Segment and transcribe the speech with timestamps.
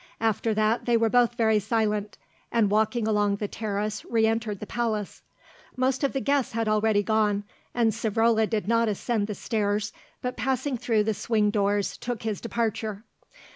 [0.19, 2.17] After that they were both very silent,
[2.51, 5.21] and walking along the terrace re entered the palace.
[5.77, 7.43] Most of the guests had already gone,
[7.75, 9.93] and Savrola did not ascend the stairs,
[10.23, 13.03] but passing through the swing doors took his departure.